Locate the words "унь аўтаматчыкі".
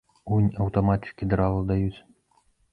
0.37-1.29